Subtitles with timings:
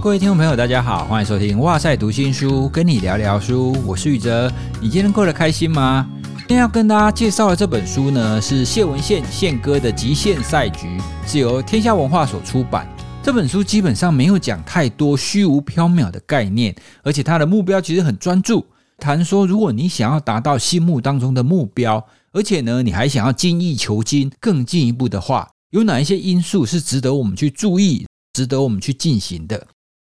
[0.00, 4.50] 各位听众朋友，大家好，欢迎收听哇塞读新书，跟你聊聊书，我是宇哲。
[4.80, 6.08] 你今天过得开心吗？
[6.38, 10.86] 今天要跟大家介绍的这本书呢，是谢文宪宪哥的《极限赛局》，
[11.26, 12.88] 是由天下文化所出版。
[13.24, 16.72] 这本书基本上没有讲太多虚无缥缈的概念，
[17.02, 18.64] 而且它的目标其实很专注，
[18.98, 29.66] 谈说如果你想要达到心目当中的目标，而且呢，你还想要精益求精，更进一步的话，有哪一些因素是值得我们去注意、值得我们去进行的？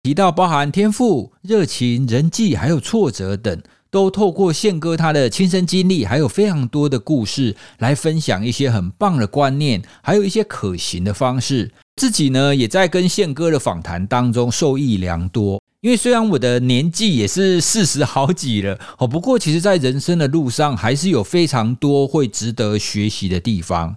[0.06, 3.60] 提到包含天赋、热情、人际，还有挫折等，
[3.90, 11.72] 都透过宪哥他的亲身经历，还有非常多的故事来分享一些很棒的观念，还有一些可行的方式。
[11.96, 15.60] 自己呢，也在跟宪哥的访谈当中受益良多。
[15.80, 23.96] 因为虽然我的年纪也是四十好几了哦，不过其实，在人生的路上，还是有非常多会值得学习的地方。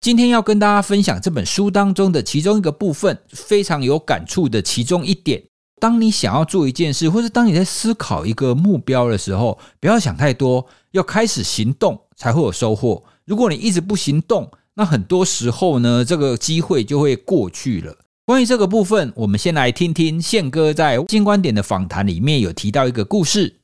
[0.00, 5.42] 今天要跟大家分享这本书当中的其中一个部分，非常有感触的其中一点。
[5.80, 13.02] 当你想要做一件事，或是当你在思考一个目标的时候，不要想太多，要开始行动才会有收获。
[13.24, 17.96] 如果你一直不行动，那很多时候呢，这个机会就会过去了。
[18.26, 23.59] 关于这个部分，我们先来听听宪哥在新观点的访谈里面有提到一个故事。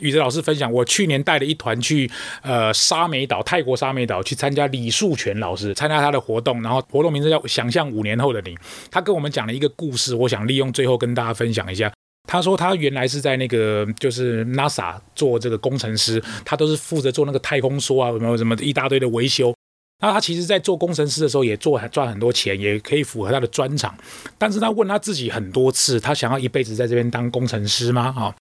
[0.00, 2.10] 宇哲老师分享，我去年带了一团去
[2.42, 8.54] 呃沙美岛，泰国沙美岛去参加李树全老师参加他的活动，然后活动名字叫《想象五年后的你》。
[8.90, 11.92] 他跟我们讲了一个故事，我想利用最后跟大家分享一下。
[12.28, 19.54] 他说他原来是在那个就是 NASA 做这个工程师，他都是负责做那个太空梭啊，什么什么一大堆的维修。
[20.02, 23.94] 那他其实，在做工程师的时候，也做赚很多钱，也可以符合他的专长。
[24.38, 28.10] 但是他问他自己很多次，他想要一辈子在这边当工程师吗？
[28.10, 28.34] 哈。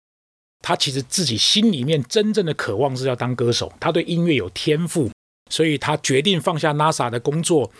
[0.62, 5.10] 他其实自己心里面真正的渴望是要当歌手，他对音乐有天赋，
[5.50, 7.72] 所以他决定放下 NASA 的工作。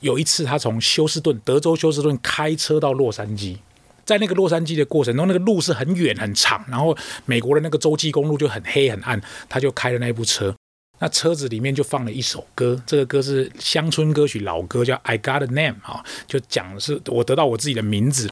[0.00, 3.58] 有一次，他从休斯顿，德州休斯顿开车到洛杉矶，
[4.04, 10.52] 在那个洛杉矶的过程中，那个路是很远很长，然后美国的那个洲际公路就很黑很暗，他就开了那部车，
[10.98, 18.31] 那车子里面就放了一首歌，这个歌是乡村歌曲老歌，叫 I Got a Name 啊，就讲的是我得到我自己的名字。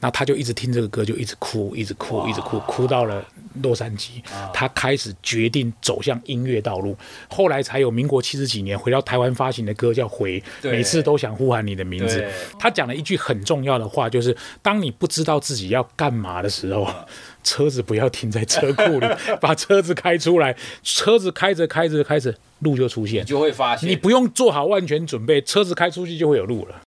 [0.00, 3.24] 那他就一直听这个歌，就一直哭，一直哭，一直哭，哭到了
[3.62, 4.22] 洛杉矶。
[4.52, 6.96] 他开始决定走向音乐道路，
[7.28, 10.40] 后来才有民国七十几年回到台湾发行的歌叫《回》，
[10.70, 12.24] 每次都想呼喊你的名字。
[12.58, 16.86] 他讲了一句很重要的话，就是当你不知道自己要干嘛的时候，
[17.42, 19.06] 车子不要停在车库里，
[19.40, 23.88] 把车子开出来，车子开着开着开着，路就出现，你就会发现。
[23.88, 26.82] 你不用做好万全准备，车子开出去就会有路了。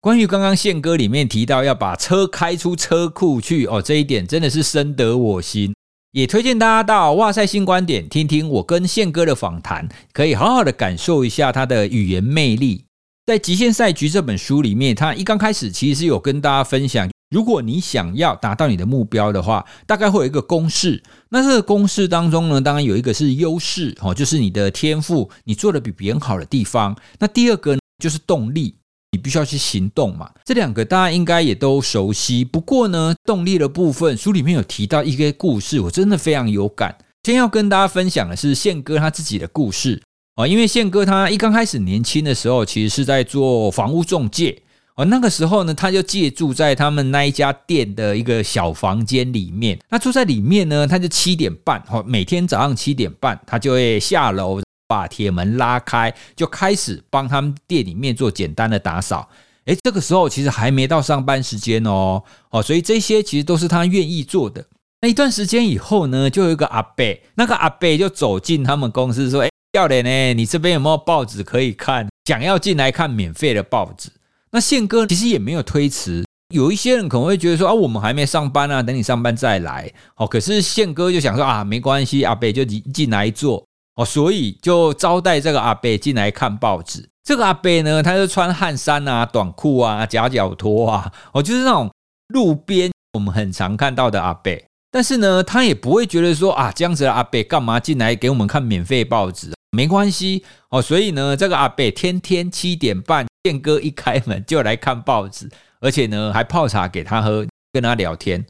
[0.00, 5.74] 关于刚刚宪哥里面提到要把车开出车库去哦，这一点真的是深得我心，
[6.12, 12.84] 也推荐大家到哇塞新观点听听我跟宪哥的访谈，可以好好的感受一下他的语言魅力。
[13.26, 21.02] 在《极限赛局》这本书里面，他一刚开始其实是有跟大家分享，如果你想要达到你的目标的话，大概会有一个公式。
[21.30, 26.96] 那这个公式当中呢，当然有一个是优势哦，就是你的天赋，你做的比别人好的地方。
[27.18, 28.76] 那第二个就是动力。
[29.10, 32.44] 你必须要去行动嘛，这两个大家应该也都熟悉。
[32.44, 36.94] 不过呢，动力的部分书里面有提到一个故事，我真的非常有感。
[37.24, 40.02] 先要跟大家分享的是宪哥他自己的故事
[40.34, 44.62] 啊，因为宪哥他一刚开始年轻的时候，其实是在做房屋中介
[44.94, 45.04] 哦。
[45.06, 49.78] 那个时候呢，他就借住在他们那一家店的一个小房间里面。
[49.90, 54.60] 那住在里面呢，他就七点半哦，每天早上七点半，他就会下楼。
[54.88, 59.28] 把铁门拉开，就开始帮他们店里面做简单的打扫。
[59.66, 64.64] 诶，这个时候其实还没到上班时间哦，哦，所以这些其实都是他愿意做的。
[65.02, 67.04] 那一段时间以后呢，就有一个阿伯，
[67.34, 70.34] 那个阿伯就走进他们公司说：“哎，教练呢？
[70.34, 72.08] 你这边有没有报纸可以看？
[72.24, 74.08] 想要进来看免费的报纸？”
[74.50, 76.24] 那宪哥其实也没有推辞。
[76.54, 83.62] 有一些人可能会觉得说：“啊，我们还没上班啊，等你上班再来。”哦，可是宪哥就想说：“啊，没关系，阿伯就进进来做。”
[83.98, 87.08] 哦，所以就招待这个阿伯进来看报纸。
[87.24, 91.90] 这个阿伯呢，他就穿汗衫啊、短裤啊、夹脚拖啊，哦，就是那种
[92.28, 94.56] 路边我们很常看到的阿伯。
[94.92, 99.52] 但是呢，他也不会觉得说啊，这样子的阿伯干嘛进来给我们看免费报纸？
[99.76, 100.80] 没关系哦。
[100.80, 105.50] 所以呢，这个阿伯天天七点半，宪哥一开门就来看报纸，
[105.80, 108.46] 而且呢，还泡茶给他喝，跟他聊天。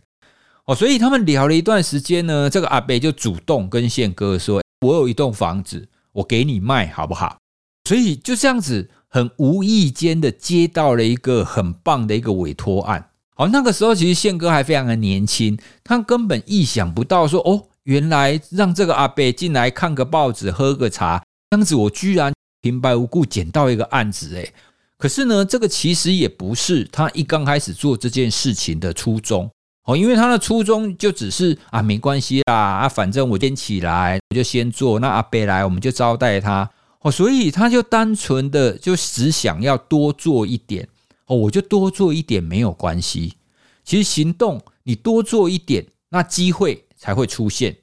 [0.66, 4.60] 哦，所以他们聊了一段时间呢，这个阿伯就主动跟宪哥说。
[4.80, 7.38] 我有一栋房子，我给你卖好不好？
[7.84, 13.10] 所以就这样子，很无意间的接到了一个很棒的一个委托案。
[13.34, 24.34] 好，那个时候其实宪哥还非常的年轻，他根本意想不到说，哦，原来让这个阿伯进来看个报纸、喝个茶，这样子我居然平白无故捡到一个案子。
[24.34, 24.52] 诶。
[24.98, 29.48] 可是呢，这个其实也不是他一刚开始做这件事情的初衷。
[29.88, 36.68] 哦，因为他的初衷就只是啊，没关系啦，啊，反正我先起来，我就先做，那阿贝来，我们就招待他。
[37.00, 40.86] 哦，所以他就单纯的就只想要多做一点。
[41.24, 43.32] 哦，我就多做一点没有关系。
[43.82, 47.74] 其实行动你多做一点，那机会才会出现。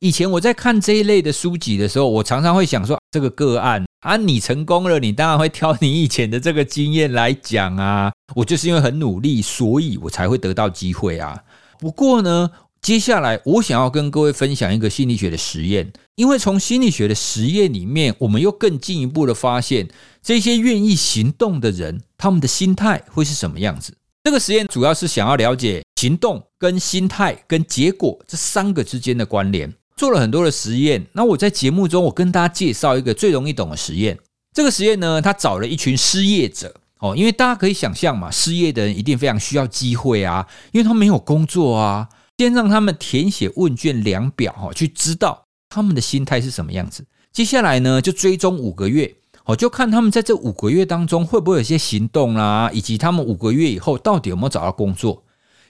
[0.00, 8.10] 以前我在看这一类的书籍的时候，我常常会想说，这个个案啊，你成功了，你当然会挑你以前的这个经验来讲啊。
[8.34, 11.42] 我就是因为很努力，所以我才会得到机会啊。
[11.78, 19.88] 不过呢，接下来我想要跟各位分享一个心理学的实验，因为从心理学的实验里面，我们又更进一步的发现，
[20.22, 23.94] 这些愿意行动的人，他们的心态会是什么样子。
[24.24, 31.04] 这个实验主要是想要了解行动跟心态跟结果这三个之间的关联，做了很多的实验。
[31.12, 34.18] 那我在节目中，我跟大家介绍一个最容易懂的实验。
[34.54, 36.72] 这个实验呢，他找了一群失业者。
[37.02, 42.08] 哦，因为大家可以想象嘛，失业的人一定非常需要机会啊，因为他没有工作啊。
[42.38, 47.04] 先让他们填写问卷量表，哈，去知道他们的心态是什么样子。
[47.32, 49.14] 接下来呢，就追踪五个月，
[49.44, 55.24] 哦，就看他们在这五个月当中会不会有些行动啦，以及他们五个月以后到底有没有找到工作。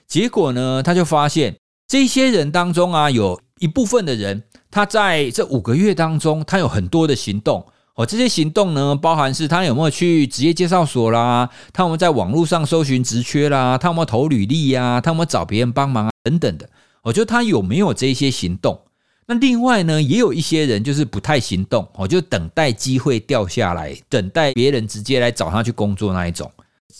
[0.07, 1.55] 结果呢，他就发现
[1.87, 7.65] 这些人当中啊，有一部分的人，他在这五个月当中，他有很多的行动。
[7.95, 16.67] 哦，这些行动呢，包含是他有没有去职业介绍所啦，他有没有在网络上搜寻职缺啦，他有没有投履历呀，他有没有找别人帮忙啊，等等的。
[17.03, 18.81] 我觉得他有没有这些行动？
[19.27, 26.51] 那另外呢，也有一些人就是不太行动，我就等待机会掉下来，等待别人直接来找他去工作那一种。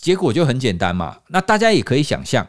[0.02, 1.18] 结果就很简单嘛。
[1.30, 2.46] 那大家也可以想象，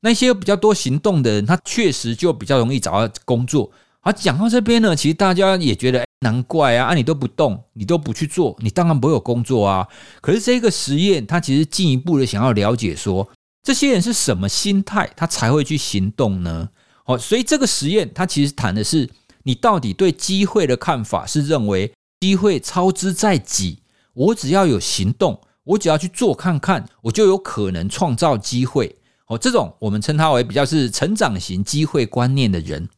[0.00, 3.70] 那些比较多行动的人，他确实就比较容易找到工作。
[4.02, 6.05] 而讲到这边呢，其实大家也觉得。
[6.20, 6.86] 难怪啊！
[6.86, 9.86] 啊，你都不动，你都不去做，你当然不会有工作啊。
[10.20, 13.28] 可是这个实验，它其实进一步的想要了解说，
[13.62, 16.70] 这些人是什么心态，他才会去行动呢？
[17.04, 19.08] 哦，所以这个实验，它其实谈的是
[19.42, 23.80] 你到底对机会的看法，是认为机会操之在己，
[24.14, 28.96] 我只要有行动，我只要去做看看，我就有可能创造机会。
[29.28, 32.88] 哦，这种我们称它为比较是成长型机会观念的人。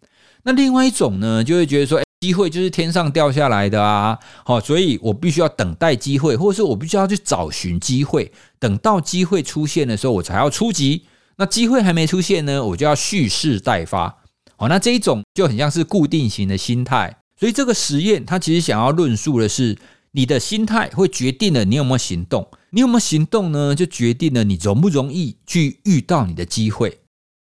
[0.44, 11.04] 那另外一种呢，就会觉得说，机会就是天上掉下来的啊，好，所以我必须要等待机会，或者是我必须要去找寻机会，等到机会出现的时候，我才要出击。
[11.36, 14.22] 那机会还没出现呢，我就要蓄势待发。
[14.56, 17.18] 好，那这一种就很像是固定型的心态。
[17.38, 19.78] 所以这个实验它其实想要论述的是，
[20.10, 26.98] 你的心态会决定了你有没有行动，你有没有行动呢，就决定了你容不容易去遇到你的机会。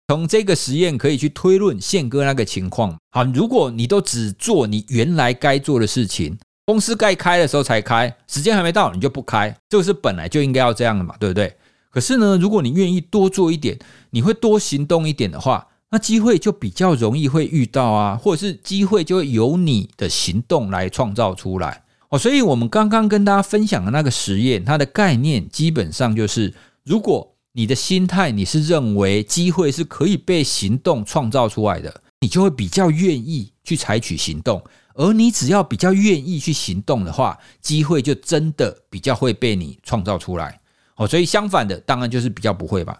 [0.10, 2.98] 从这个实验可以去推论宪哥那个情况。
[3.12, 6.36] 好，如果你都只做你原来该做的事情，
[6.66, 11.56] 公司该开的时候才开，时间还没到你就不开，这个是本来就应该要这样的嘛，对不对？
[11.92, 13.78] 可是呢，如果你愿意多做一点，
[14.10, 21.84] 你会多行动一点的话，那机会就比较容易会遇到啊，或者是机会就会由你的行动来创造出来。
[22.10, 34.64] 哦，所以我们刚刚跟大家分享的那个实验，它的概念基本上就是，如果你的心态，你是认为机会是可以被行动创造出来的，你就会比较愿意去采取行动。
[34.94, 40.58] 而你只要比较愿意去行动的话，机会就真的比较会被你创造出来。
[40.96, 42.98] 哦，所以相反的，当然就是比较不会吧。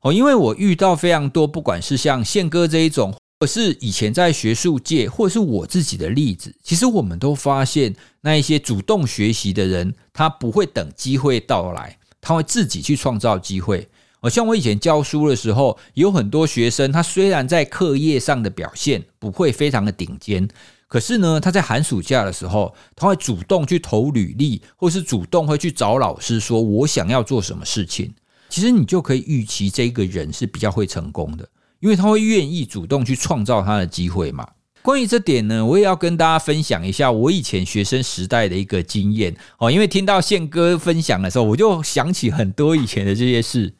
[0.00, 11.96] 哦，因为我遇到非常多，不管是像宪哥这一种，或是以前在学术界，或是我自己的例子，其实我们都发现，那一些主动学习的人，他不会等机会到来。
[12.24, 13.86] 他会自己去创造机会。
[14.20, 20.48] 哦，像我以前教书的时候，有很多学生，他虽然在课业上的表现不会非常的顶尖，
[20.88, 28.14] 可是呢，他在寒暑假的时候，他会主动去投履历，或是主动会去找老师说：“我想要做什么事情。”
[28.48, 31.46] 其实你就可以预期这个人是比较会成功的，
[31.80, 34.48] 因为他会愿意主动去创造他的机会嘛。
[34.84, 39.70] 关于这点呢，我也要跟大家分享一下我以前学生时代的一个经验哦。
[39.70, 43.72] 因为听到宪哥分享的时候，我就想起很多以前的这些事。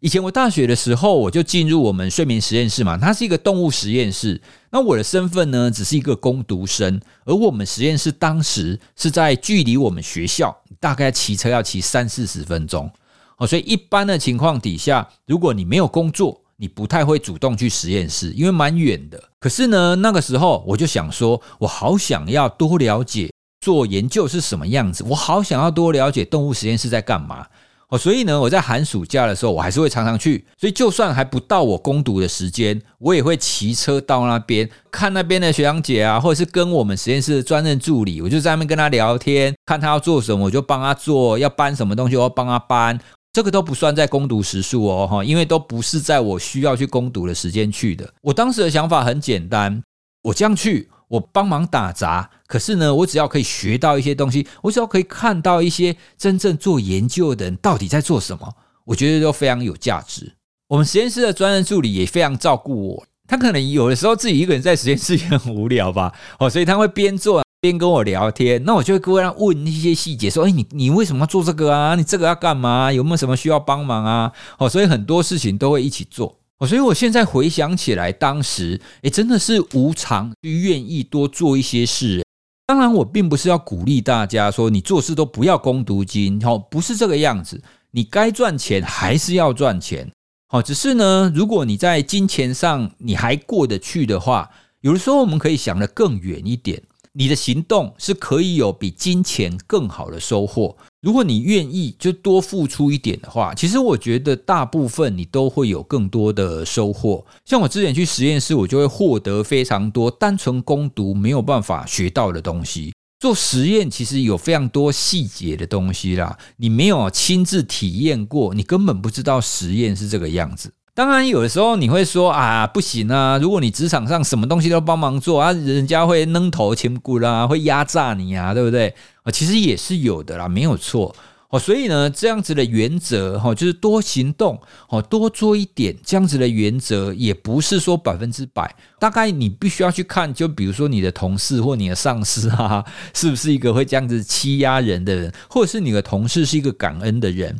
[0.00, 4.42] 以前我大学的时候，我就进入我们睡眠实验室嘛，它是一个动物实验室。
[4.72, 12.90] 那我的身份呢，只是一个攻读生，而我们实验室当时是在距离我们学校大概骑车要骑三四十分钟
[13.36, 13.46] 哦。
[13.46, 19.22] 所以一般的情况底下，如果你没有工作，你不太会主动去实验室，因为蛮远的。
[19.40, 27.46] 可是呢，那个时候我就想说，我好想要多了解做研究是什么样子，我好想要多了解动物实验室在干嘛。
[27.90, 30.44] 哦，所以呢，我在寒暑假的时候，我还是会常常去。
[30.58, 43.00] 所以就算还不到我攻读的时间，我也会骑车到那边看那边的学长姐啊，或者是跟我们实验室的专任助理，我就在那边跟他聊天，看他要做什么，我就帮他做；要搬什么东西，我帮他搬。
[43.38, 48.12] 这个都不算在攻读时数哦，哈，因为都不是在我需要去攻读的时间去的。
[48.20, 49.80] 我当时的想法很简单，
[50.24, 58.52] 我这样去，我帮忙打杂，可是呢，我只要可以学到一些东西，我只要可以看到一些真正做研究的人到底在做什么，
[58.84, 60.32] 我觉得都非常有价值。
[60.66, 67.44] 我们实验室的专任助理也非常照顾我，他可能有的时候自己一个人在实验室也很无聊吧，哦，所以他会边做。
[67.60, 71.96] 边跟我聊天，那我就会跟他问一些细节，说：“哎，你你为什么要做这个啊？
[71.96, 72.92] 你这个要干嘛？
[72.92, 76.38] 有没有什么需要帮忙啊？”哦，所以很多事情都会一起做。
[76.58, 82.24] 哦，所以我现在回想起来，当时哎，真的是无偿去愿意多做一些事。
[82.64, 87.60] 当然，我并不是要鼓励大家说你做事都不要攻读金，哦，不是这个样子。
[87.90, 90.08] 你该赚钱还是要赚钱。
[90.46, 94.50] 好，只是呢，如果你在金钱上你还过得去的话，
[94.80, 96.82] 有的时候我们可以想得更远一点。
[97.18, 100.76] 你的行动是可以有比金钱更好的收获。
[101.02, 107.26] 如果你愿意就多付出一点的话，其实我觉得大部分你都会有更多的收获。
[107.44, 112.92] 像我之前去实验室，我就会获得非常多单纯攻读没有办法学到的东西。
[113.18, 120.72] 做实验其实有非常多细节的东西啦，你没有亲自体验过，你根本不知道实验是这个样子。
[120.98, 123.38] 当然，有的时候你会说啊，不行啊！
[123.38, 128.92] 如果你职场上什么东西都帮忙做啊，人家会扔头钱骨啦，会压榨你啊，对不对？
[129.22, 131.14] 啊，其实也是有的啦，没有错
[131.50, 131.58] 哦。
[131.60, 135.96] 所以呢，这样子的原则哈，就是多行动哦，多做一点。
[136.04, 147.56] 这样子的原则也不是说百分之百，大概你必须要去看，就比如说你的同事或你的上司啊，是不是一个会这样子欺压人的人，或者是你的同事是一个感恩的人。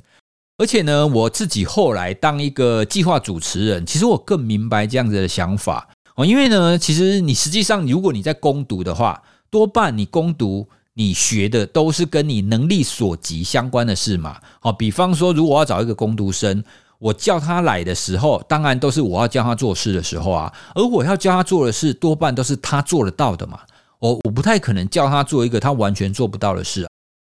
[0.59, 6.27] 而且呢，我自己后来当一个计划主持人，其实我更明白这样子的想法哦。
[6.27, 14.39] 因为呢，其实你实际上，如果你在攻读的话，多半你攻读你学的都是跟你能力所及相关的事嘛。
[14.59, 16.65] 好，比方说，如果我要找一个攻读生，
[16.99, 20.53] 我叫他来的时候，当然都是我要教他做事的时候啊。
[20.75, 23.61] 而我要教他做的事，多半都是他做得到的嘛。
[24.01, 26.88] 我我不太可能叫他做一个他完全做不到的事。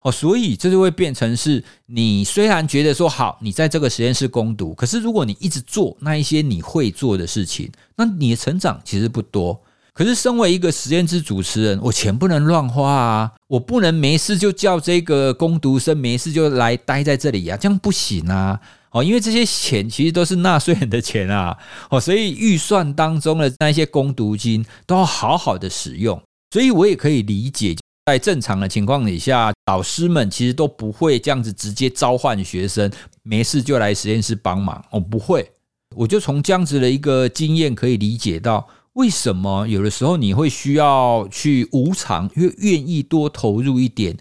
[0.05, 9.59] 哦，所以这就会变成是你虽然觉得说好，你在这个实验室攻读，可是如果你一直做那一些你会做的事情，那你的成长其实不多。
[9.93, 18.61] 可是身为一个实验室主持人，我钱不能乱花啊，我不能没事就叫这个攻读生没事就来待在这里呀，这样不行啊！
[18.91, 21.57] 哦，因为这些钱其实都是纳税人的钱啊，
[21.89, 26.21] 哦，所以预算当中的那些攻读金都要好好的使用。
[26.51, 27.75] 所以我也可以理解。
[28.05, 32.91] 在正常的情况底下，老师们其实都不会这样子直接召唤学生，
[33.23, 34.83] 没事就来实验室帮忙。
[34.91, 35.51] 我不会，
[35.95, 44.15] 我就从这样子的一个经验可以理解到，为什么有的时候你会需要去无偿，因为愿意多投入一点。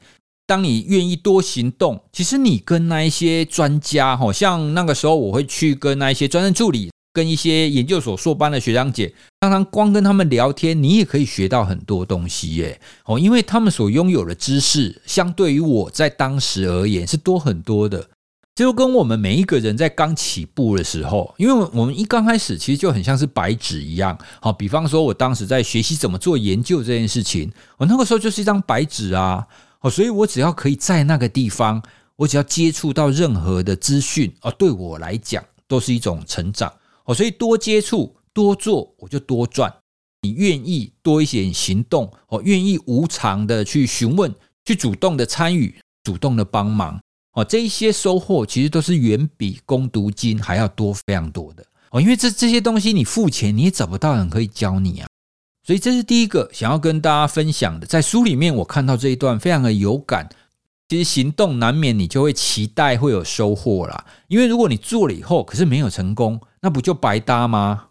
[0.46, 6.90] 当你愿意多行动，其实你跟那一些专家，好像那个时候我会去跟那一些专任助理。
[7.14, 12.80] 跟一些研究所硕班的学长姐，常常光跟他们聊天，你也可以学到很多东西耶。
[13.06, 18.10] 哦，因为他们所拥有的知识，相对于我在当时而言是多很多的。
[18.56, 24.16] 就跟我们每一个人在刚起步的时候，因为我们一刚开始其实就很像是白纸一样。
[24.40, 29.46] 好，比方说我当时在学习怎么做研究这件事情，我那个时候就是一张白纸啊。
[29.80, 31.82] 哦，所以我只要可以在那个地方，
[32.16, 36.72] 我只要接触到任何的资讯，哦，对我来讲都是一种成长。
[37.04, 39.72] 哦，所以多接触、多做，我就多赚。
[40.22, 44.34] 你愿意多一些行动，哦，愿意无偿的去询问、
[44.64, 46.98] 去主动的参与、主动的帮忙，
[47.34, 51.64] 哦，这一些收获其实都是远比攻读金还要多非常多的。
[51.90, 55.06] 哦，因为这这些东西你付钱你也找不到人可以教你啊。
[55.62, 57.86] 所以这是第一个想要跟大家分享的。
[57.86, 60.28] 在书里面我看到这一段非常的有感。
[60.86, 67.88] 其实行动难免你就会期待会有收获啦，因为如果你做了以后，可是没有成功，那不就白搭吗？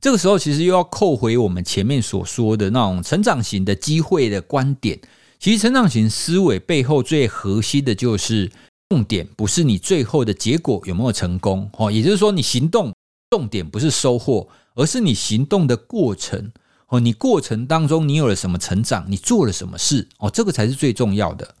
[0.00, 4.98] 这个时候其实又要扣回我们前面所说的那种成长型的机会的观点。
[5.38, 8.50] 其实成长型思维背后最核心的就是
[8.88, 12.92] 重点，不是你最后的结果有没有成功哦，也就是说你行动
[13.30, 16.50] 重点不是收获，而是你行动的过程
[16.88, 21.54] 哦，你过程当中你有了什么成长，你做了什么事哦，这个才是最重要的。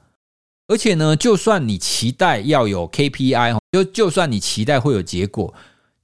[0.66, 5.54] 而且呢，就算你期待要有 KPI 就就算你期待会有结果，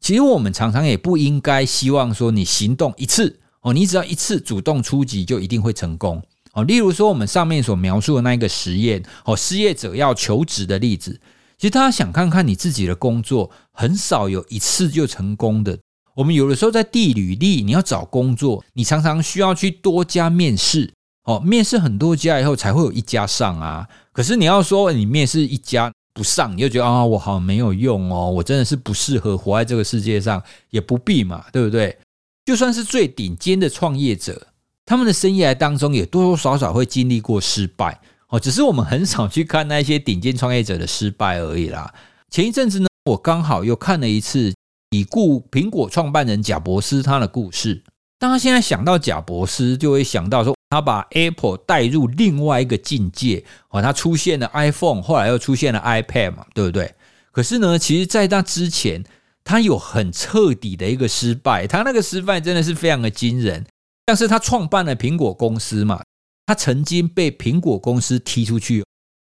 [0.02, 6.20] 其实我们常常也不应该希望说你行动一次哦，你只要一次主动出击就一定会成功
[6.54, 6.64] 哦。
[6.64, 11.20] 例如说我们上面所描述的那一个实验哦，失业者要求职的例子，
[11.56, 15.78] 其实大家想看看你自己的工作，很少有一次就成功的。
[16.16, 20.92] 我们有的时候在递履历，你要找工作，你常常需要去多家面试。
[21.24, 23.88] 哦，面试很多家以后才会有一家上啊。
[24.12, 31.98] 可是你要说你面试一家，不上，你就觉得啊，我好没有用哦，我真的是不适合活在这个世界上，也不必嘛，对不对？
[32.44, 34.48] 就算是最顶尖的创业者，
[34.84, 41.94] 他们的生涯当中也多多少少会经历过失败哦，只是我们很少去看那些顶尖创业者的失败而已啦。
[42.30, 44.52] 前一阵子呢，我刚好又看了一次
[44.90, 47.82] 已故苹果创办人贾伯斯他的故事。
[48.18, 56.94] 当他现在想到贾伯斯，就会想到说，他把 Apple 带入另外一个境界哦，他出现了 iPhone，后来又出现了 iPad 嘛，对不对？
[57.30, 59.04] 可是呢，其实在那之前，
[59.44, 63.66] 他有很彻底的一个失败，他那个失败真的是非常的惊人。
[64.06, 66.02] 像是他创办了苹果公司嘛，
[66.46, 68.82] 他曾经被苹果公司踢出去，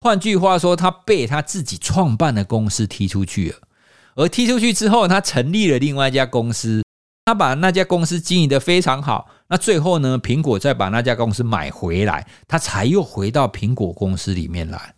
[0.01, 3.55] 换句话说，他被他自己创办的公司踢出去了。
[4.13, 6.83] 而踢出去之后，他成立了另外一家公司。
[7.24, 14.96] 他把那家公司经营的非常好，那最后呢，苹果再把那家公司买回来，他才又回到苹果公司里面来。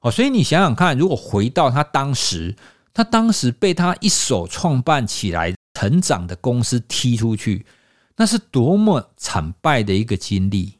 [0.00, 2.56] 哦，所以你想想看，如果回到他当时，
[2.92, 7.64] 他当时被他一手创办起来、成长的公司踢出去，
[8.16, 10.78] 那是多么惨败的一个经历。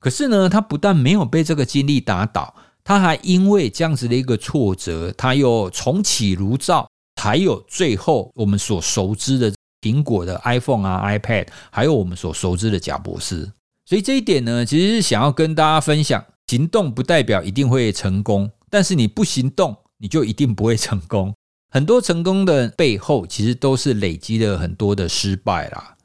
[0.00, 9.54] 可是呢，他不但没有被这个经历打倒，他还因为这样子的一个挫折，他又重启炉灶，才有最后我们所熟知的。
[9.86, 13.52] 苹果的 iPhone 啊、iPad，还有我们所熟知的贾博士，
[13.84, 21.32] 所以这一点呢，其实是想要跟大家分享：行动不代表一定会成功，但是你不行动，你就一定不会成功。
[21.70, 25.96] 很多成功的背后，其实都是累积了很多的失败啦。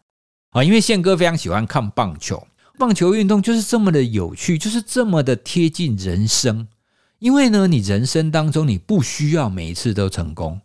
[0.51, 2.45] 啊，因为宪哥非常喜欢看棒球，
[2.77, 6.67] 棒球运动就是这么的有趣，就是这么的贴近人生。
[7.17, 10.59] 因为呢，你人生当中你不需要每一次都成功。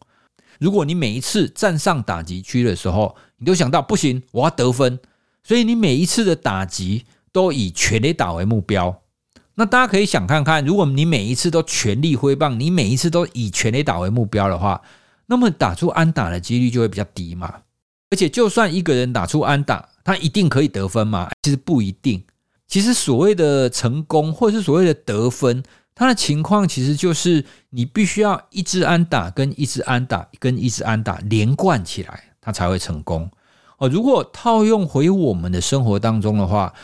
[0.58, 4.98] 如果你每一次站上打击区的时候，你都想到不行，我要得分，
[5.42, 9.02] 所以你每一次的打击都以全垒打为目标。
[9.54, 14.80] 那大家可以想看看，如果你每一次都全力挥棒，你每一次都以全垒打为目标的话，
[15.26, 17.52] 那么打出安打的几率就会比较低嘛。
[18.10, 21.28] 而且，就算一个人打出安打，他一定可以得分吗？
[21.42, 22.22] 其实不一定。
[22.68, 25.62] 其实所谓的成功，或者是所谓的得分。
[25.98, 33.30] 他的情况其实就是你必须要一支安打跟一支安打跟一支安打连贯起来，他才会成功
[33.78, 33.88] 哦。
[33.88, 36.74] 如果套用回我们的生活当中的话，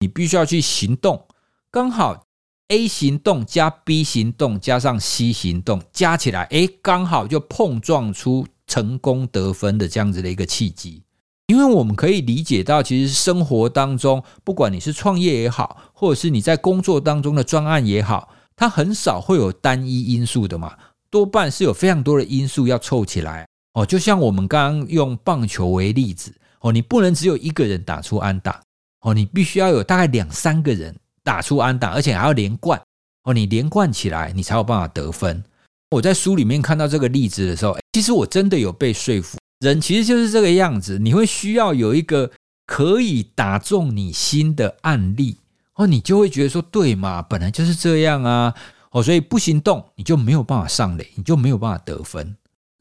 [0.00, 1.28] 你必须要去行动，
[1.70, 2.26] 刚好
[2.66, 11.04] A 行动加 B 行动加上 C 行动加起来，诶，刚好就碰撞出成功得分的这样子的一个契机。
[11.46, 18.30] 因为我们可以理解到，其实生活当中，不管你是创业也好，或者是你在工作当中的专案也好。
[18.56, 20.76] 它很少会有单一因素的嘛，
[21.10, 23.84] 多半是有非常多的因素要凑起来哦。
[23.84, 28.60] 就像我们刚刚用棒球为例子哦，你不能只有一个人打出安打
[29.02, 32.80] 哦，你必须要有大概两三个人打出安打，而且还要连贯
[33.24, 35.44] 哦，你连贯起来，你才有办法得分。
[35.90, 39.38] 我在书里面看到这个例子的时候，其实我真的有被说服。
[39.60, 42.30] 人其实就是这个样子，你会需要有一个
[42.66, 45.36] 可以打中你心的案例。
[45.76, 48.54] 哦，你就会觉得说，对嘛，本来就是这样啊。
[48.90, 52.34] 哦，所以不行动，你就没有办法上垒，你就没有办法得分。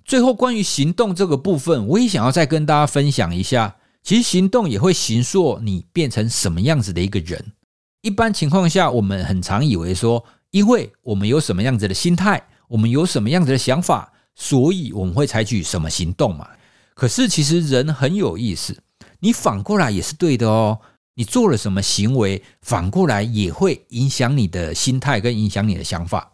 [0.06, 3.76] 最后，关于行动这个部分，我也想要再跟大家分享一下。
[4.02, 7.44] 其实行动也会形塑你变成什么样子的一个人。
[8.02, 16.48] 一般情况下，我们很常以为说，因为我们有什么样子的心态，我们有什么样子的想法，所以我们会采取什么行动嘛。
[16.94, 18.78] 可是其实人很有意思，
[19.20, 20.80] 你反过来也是对的哦。
[21.18, 26.34] 你做了什么行为，反过来也会影响你的心态，跟影响你的想法。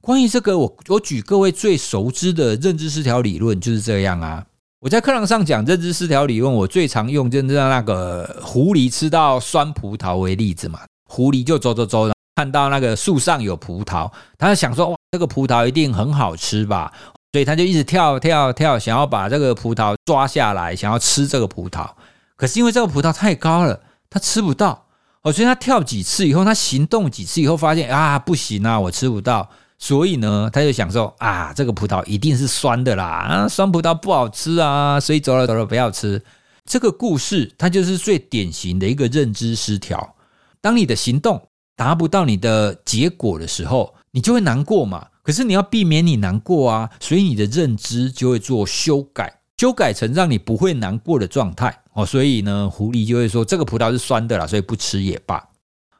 [0.00, 4.44] 关于这个，我我举各位最熟知的认知失调理论就是这样啊。
[4.78, 10.80] 我在课堂上讲认知失调理论，我最常用就是那个狐狸吃到酸葡萄为例子嘛。
[11.08, 14.08] 狐狸就走走走，看到那个树上有葡萄，
[14.38, 16.92] 他就想说哇，这个葡萄一定很好吃吧，
[17.32, 21.90] 所以他就一直跳跳跳，想要把这个葡萄抓下来，想要吃这个葡萄。
[22.36, 23.80] 可是因为这个葡萄太高了。
[24.12, 24.86] 他吃不到
[25.22, 29.48] 哦，所以他跳几次以后，他行动几次以后，发现啊不行啊，我吃不到，
[29.78, 36.22] 所以呢，他就想说啊，这个葡萄一定是酸的啦，啊，酸葡萄不好吃啊，所以走了走了不要吃。
[36.64, 40.14] 这个故事它就是最典型的一个认知失调。
[40.60, 45.06] 当你的行动达不到你的结果的时候，你就会难过嘛。
[45.22, 49.40] 可是你要避免你难过啊，所以你的认知就会做修改。
[49.56, 55.48] 修改成让你不会难过的状态哦，所以呢，狐狸就会说这个葡萄是酸的啦，所以不吃也罢。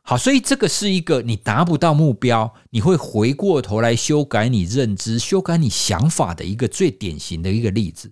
[0.04, 8.10] 好，所以这个是一个你达不到目标，你会回过头来修改你认知、修改你想法的一个最典型的一个例子。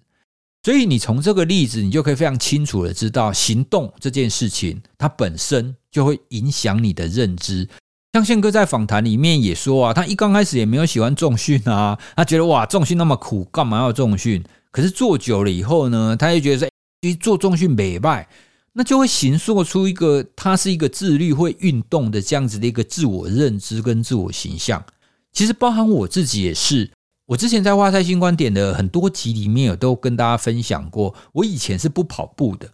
[0.63, 7.67] 所以你从这个例子，你就可以非常清楚的知道，行动这件事情它本身就会影响你的认知，
[8.13, 14.45] 像宪哥在访谈里面也说啊，他一刚开始也没有喜欢重训啊，他觉得哇重训那么苦，干嘛要重训？
[14.71, 16.70] 可是做久了以后呢，他就觉得说，
[17.03, 18.29] 其实做重训美败，
[18.75, 24.85] 那就会形塑出一个他是一个自律会运动的这样子的一个自我认知跟自我形象。
[25.33, 26.91] 其实包含我自己也是，
[27.27, 32.71] 我之前在哇塞新观点的很多集里面有都跟大家分享过，我以前是不跑步的，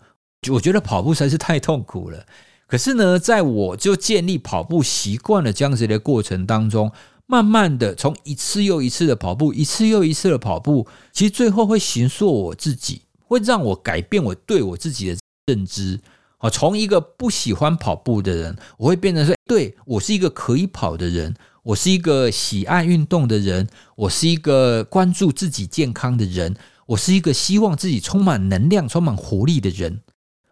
[0.50, 2.26] 我觉得跑步实在是太痛苦了。
[2.66, 6.90] 可是呢，在我就建立跑步习惯了这样子的过程当中，
[7.26, 16.00] 慢慢的从一次又一次的跑步，一次又一次的跑步，其实最后会形塑我自己，会让我改变我对我自己的认知。
[16.38, 26.54] 啊，从一个不喜欢跑步的人，我会变成说，对我是一个可以跑的人，我是一个喜爱运动的人，我是一个关注自己健康的人，
[26.88, 30.02] 我是一个希望自己充满能量、充满活力的人。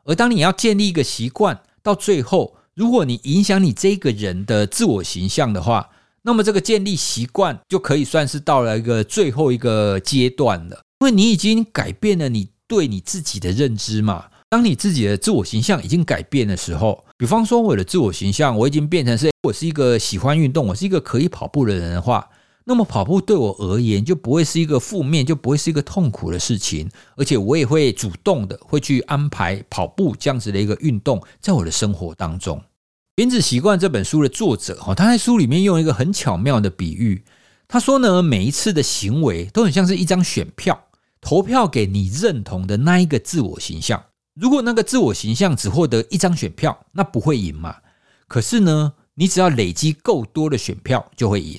[0.04, 5.90] 而当你要建立一个习惯，到最后，如果你影响你这个人的自我形象的话，
[6.22, 14.26] 那么这个建立习惯就可以算是到了一个最后一个阶段了，因为你已经改变了你对你自己的认知嘛。
[14.50, 22.28] 当你自己的自我形象已经改变的时候，比方说我的自我形象我已经变成是我是一个喜欢运动，我是一个可以跑步的人的话。
[22.66, 32.56] 那么跑步对我而言就不会是一个负面，就不会是一个痛苦的事情，而且我也会主动的会去安排跑步这样子的一个运动在我的生活当中。
[33.16, 37.22] 《原子习惯》这本书的作者哈，他在书里面用一个很巧妙的比喻，
[37.68, 40.86] 他说呢，每一次的行为都很像是一张选票，
[41.24, 44.04] 投票给你认同的那一个自我形象。
[44.38, 47.76] 如果那个自我形象只获得一张选票，那不会赢嘛？
[48.28, 51.58] 可是呢，你只要累积够多的选票，就会赢。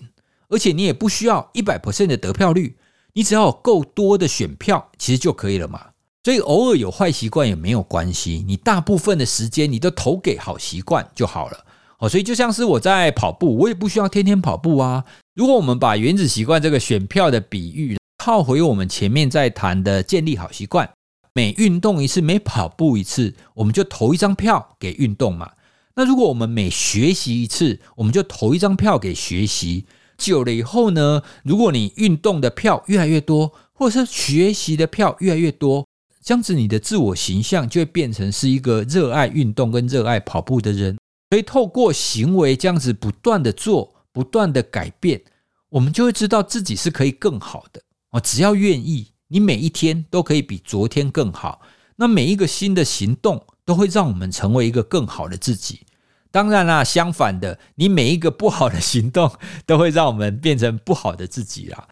[0.49, 2.77] 而且你也不需要一百 percent 的得票率，
[3.13, 5.87] 你只要有够多的选票，其实就可以了嘛。
[6.23, 11.65] 所以偶尔有坏习惯也没有关系，你大部分的时间你都投给好习惯就好了。
[11.97, 15.05] 哦，所以就像是我在跑步，我也不需要天天跑步啊。
[15.33, 20.89] 如果我们把原子习惯这个选票的比喻套回我们前面在谈的建立好习惯，
[21.35, 25.51] 每运动一次，每跑步一次，我们就投一张票给运动嘛。
[25.93, 29.85] 那如果我们每学习一次，我们就投一张票给学习。
[30.17, 35.85] 久了以后呢，如果你运动的票越来越多，或者是学习的票越来越多，
[36.23, 40.97] 这样子你的自我形象就会变成是一个热爱运动跟热爱跑步的人。
[41.29, 45.21] 所以透过行为这样子不断的做，不断的改变，
[45.69, 47.79] 我们就会知道自己是可以更好的
[48.15, 48.21] 哦。
[48.21, 51.61] 只要愿意，你每一天都可以比昨天更好。
[51.97, 55.81] 那每一个新的行动都会让我们成为一个更好的自己。
[56.31, 59.31] 当然啦，相反的，你每一个不好的行动
[59.65, 61.87] 都会让我们变成不好的自己啦。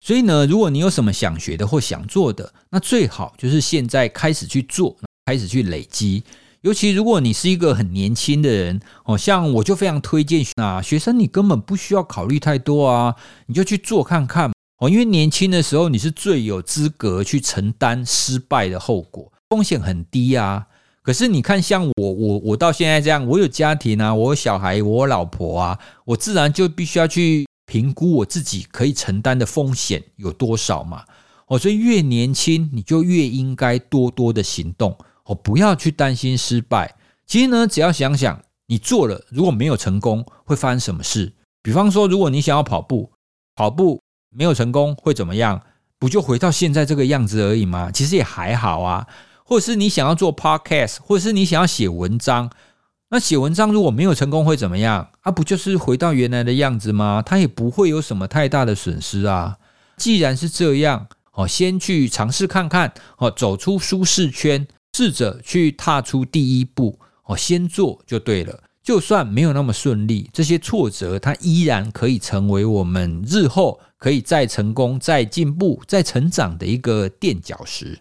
[0.00, 6.24] 所以呢，如果你有什么想学的或想做的，那最好就是现在开始去做，开始去累积。
[6.62, 13.14] 尤其如果你是一个很年轻的人，哦，像我就非常推荐啊，学生你根本不需要考虑太多啊，
[13.46, 14.50] 你就去做看看
[14.84, 20.66] 哦，因为年轻的时候你是最有资格去承担失败的后果，风险很低啊。
[21.00, 31.04] 可是你看，像我，我，我到现在这样，我有家庭啊，我有小孩，我老婆啊，我自然就必须要去评估我自己可以承担的风险有多少嘛。
[31.46, 34.94] 哦，所以越年轻，你就越应该多多的行动，
[35.24, 36.94] 哦，不要去担心失败。
[37.26, 41.32] 其实呢，只要想想你做了，如果没有成功，会发生什么事？
[41.62, 43.10] 比方说，如果你想要跑步，
[43.54, 44.00] 跑步
[44.34, 45.62] 没有成功会怎么样？
[45.98, 47.90] 不就回到现在这个样子而已吗？
[47.90, 49.06] 其实也还好啊。
[49.46, 52.50] 或者是你想要做 podcast，或者是你想要写文章，
[53.10, 55.10] 那写文章如果没有成功会怎么样？
[55.20, 57.22] 啊，不就是回到原来的样子吗？
[57.24, 59.58] 它也不会有什么太大的损失啊。
[59.98, 64.66] 既然是这样，哦，先去尝试看看，哦，走出舒适圈，
[64.96, 68.60] 试着去踏出第一步，哦，先做就对了。
[68.84, 77.98] 就算没有那么顺利，这些挫折它依然可以成为我们日后可以再成功、再进步、再成长的一个垫脚石。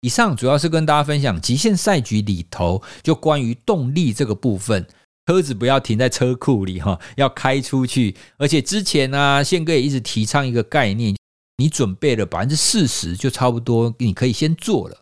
[0.00, 4.86] 以上主要是跟大家分享极限赛局里头就关于动力这个部分，
[5.26, 8.16] 车子不要停在车库里哈，要开出去。
[8.38, 11.14] 而且之前呢，宪哥也一直提倡一个概念，
[11.58, 15.01] 你准备了百分之四十就差不多，你可以先做了。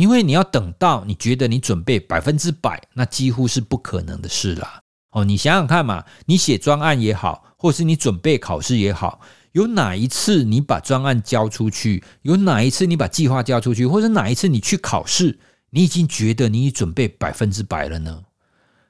[0.00, 4.80] 因为你要等到你觉得你准备百分之百，那几乎是不可能的事啦。
[5.10, 9.20] 哦，你想想看嘛，你写专案也好，或是你准备考试也好。
[9.52, 12.02] 有哪一次你把专案交出去？
[12.22, 13.86] 有哪一次你把计划交出去？
[13.86, 18.24] 或者哪一次你去考试，你已经觉得你准备百分之百了呢？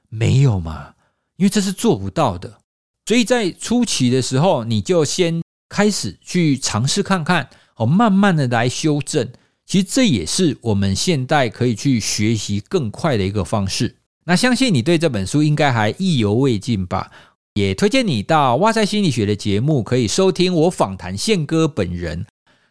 [0.07, 0.93] 没有嘛？
[1.35, 2.59] 因为这是做不到的。
[3.05, 9.29] 所以在初期的时候，你就先开始去尝试看看，哦，慢慢的来修正。
[9.71, 13.95] 其实这也是我们现代可以去学习更快的一个方式。
[14.25, 17.09] 那相信你对这本书应该还意犹未尽吧？
[17.53, 22.25] 也推荐你到哇塞心理学的节目，可以收听我访谈宪哥本人。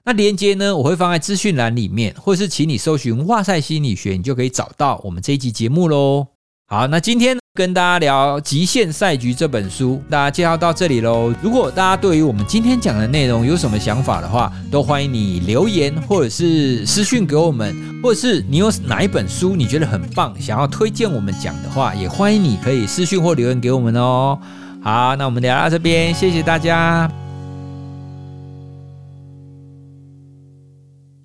[0.05, 6.27] 那连接呢，我会放在资讯栏里面，或是请你搜寻哇塞心理学，你就可以找到我们这一集节目喽。
[6.67, 11.35] 好，那今天跟大家聊《极限赛局》这本书，大家介绍到这里喽。
[11.43, 24.39] 如果大家对于我们今天讲的内容有什么想法的话，都欢迎你留言或者是私讯给我们，或者是你有哪一本书你觉得很棒，想要推荐我们讲的话，也欢迎你可以私讯或留言给我们哦。
[24.81, 27.11] 好，那我们聊到这边，谢谢大家。